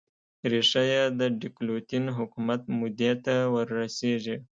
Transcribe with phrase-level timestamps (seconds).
[0.51, 4.37] ریښه یې د ډیوکلتین حکومت مودې ته ور رسېږي.